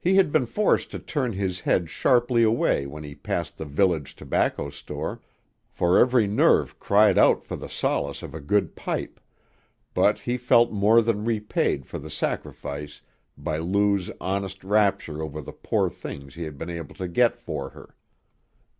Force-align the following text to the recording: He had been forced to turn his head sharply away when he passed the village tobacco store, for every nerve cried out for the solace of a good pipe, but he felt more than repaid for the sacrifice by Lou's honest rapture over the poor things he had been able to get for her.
He 0.00 0.16
had 0.16 0.32
been 0.32 0.46
forced 0.46 0.90
to 0.90 0.98
turn 0.98 1.32
his 1.34 1.60
head 1.60 1.88
sharply 1.88 2.42
away 2.42 2.86
when 2.86 3.04
he 3.04 3.14
passed 3.14 3.56
the 3.56 3.64
village 3.64 4.16
tobacco 4.16 4.68
store, 4.68 5.20
for 5.70 5.96
every 5.96 6.26
nerve 6.26 6.80
cried 6.80 7.16
out 7.16 7.44
for 7.44 7.54
the 7.54 7.68
solace 7.68 8.24
of 8.24 8.34
a 8.34 8.40
good 8.40 8.74
pipe, 8.74 9.20
but 9.94 10.18
he 10.18 10.36
felt 10.36 10.72
more 10.72 11.00
than 11.00 11.24
repaid 11.24 11.86
for 11.86 12.00
the 12.00 12.10
sacrifice 12.10 13.00
by 13.38 13.58
Lou's 13.58 14.10
honest 14.20 14.64
rapture 14.64 15.22
over 15.22 15.40
the 15.40 15.52
poor 15.52 15.88
things 15.88 16.34
he 16.34 16.42
had 16.42 16.58
been 16.58 16.68
able 16.70 16.96
to 16.96 17.06
get 17.06 17.36
for 17.38 17.70
her. 17.70 17.94